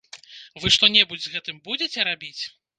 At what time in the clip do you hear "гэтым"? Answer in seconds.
1.35-1.63